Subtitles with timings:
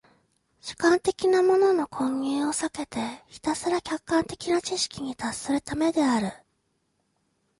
[0.61, 6.31] 主観的なものの混入を避けてひたすら客観的な知識に達するためである。